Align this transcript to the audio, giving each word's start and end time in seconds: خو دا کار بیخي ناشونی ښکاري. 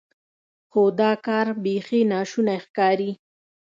خو 0.71 0.81
دا 0.99 1.11
کار 1.27 1.47
بیخي 1.63 2.01
ناشونی 2.11 2.57
ښکاري. 2.65 3.11